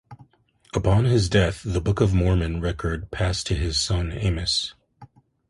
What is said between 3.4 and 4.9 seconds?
to his son Amos.